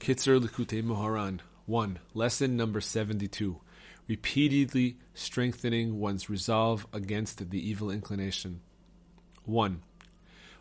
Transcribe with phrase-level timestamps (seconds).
[0.00, 1.98] Kitzur Likutey Moharan 1.
[2.14, 3.60] Lesson number 72.
[4.08, 8.62] Repeatedly strengthening one's resolve against the evil inclination.
[9.44, 9.82] 1.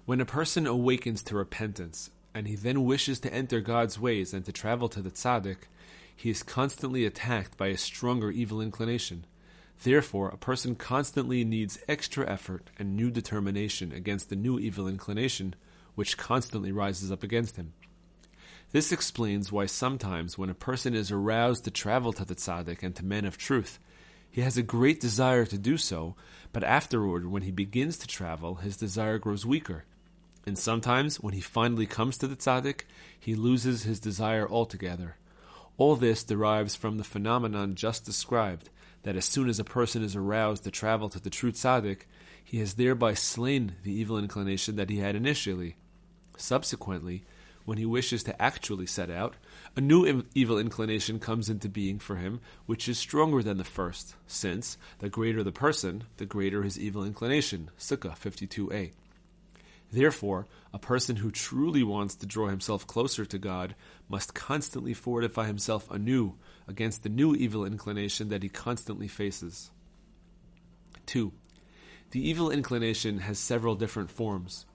[0.05, 4.43] When a person awakens to repentance, and he then wishes to enter God's ways and
[4.43, 5.69] to travel to the tzaddik,
[6.13, 9.25] he is constantly attacked by a stronger evil inclination.
[9.81, 15.55] Therefore, a person constantly needs extra effort and new determination against the new evil inclination,
[15.95, 17.71] which constantly rises up against him.
[18.71, 22.95] This explains why sometimes when a person is aroused to travel to the tzaddik and
[22.95, 23.79] to men of truth,
[24.29, 26.15] he has a great desire to do so,
[26.53, 29.85] but afterward, when he begins to travel, his desire grows weaker.
[30.45, 32.81] And sometimes, when he finally comes to the tzaddik,
[33.19, 35.15] he loses his desire altogether.
[35.77, 38.69] All this derives from the phenomenon just described,
[39.01, 42.01] that as soon as a person is aroused to travel to the true tzaddik,
[42.43, 45.75] he has thereby slain the evil inclination that he had initially.
[46.37, 47.23] Subsequently,
[47.69, 49.35] when he wishes to actually set out,
[49.75, 54.15] a new evil inclination comes into being for him, which is stronger than the first,
[54.25, 57.69] since the greater the person, the greater his evil inclination.
[57.77, 58.91] Sukkah 52a.
[59.91, 63.75] Therefore, a person who truly wants to draw himself closer to God
[64.09, 66.33] must constantly fortify himself anew
[66.67, 69.69] against the new evil inclination that he constantly faces.
[71.05, 71.31] 2.
[72.09, 74.65] The evil inclination has several different forms.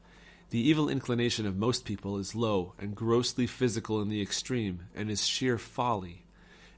[0.50, 5.10] The evil inclination of most people is low and grossly physical in the extreme, and
[5.10, 6.24] is sheer folly.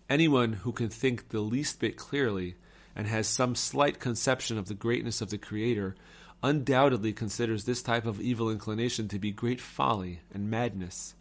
[0.08, 2.54] Anyone who can think the least bit clearly
[2.94, 5.96] and has some slight conception of the greatness of the Creator
[6.42, 11.14] undoubtedly considers this type of evil inclination to be great folly and madness.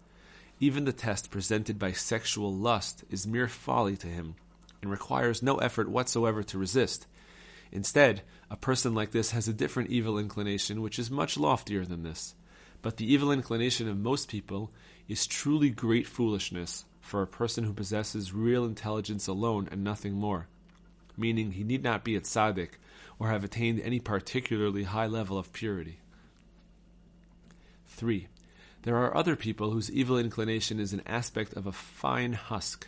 [0.59, 4.35] Even the test presented by sexual lust is mere folly to him
[4.81, 7.07] and requires no effort whatsoever to resist.
[7.75, 12.03] Instead, a person like this has a different evil inclination which is much loftier than
[12.03, 12.33] this.
[12.81, 14.71] But the evil inclination of most people
[15.09, 20.47] is truly great foolishness for a person who possesses real intelligence alone and nothing more,
[21.17, 22.75] meaning he need not be a tzaddik
[23.19, 25.99] or have attained any particularly high level of purity.
[27.87, 28.27] 3.
[28.83, 32.87] There are other people whose evil inclination is an aspect of a fine husk.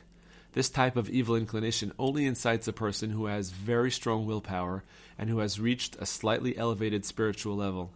[0.58, 4.84] This type of evil inclination only incites a person who has very strong willpower
[5.16, 7.92] and who has reached a slightly elevated spiritual level.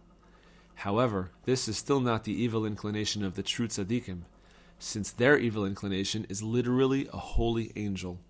[0.76, 4.20] However, this is still not the evil inclination of the true tzaddikim,
[4.78, 8.20] since their evil inclination is literally a holy angel.